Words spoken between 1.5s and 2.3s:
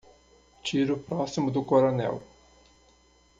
do coronel.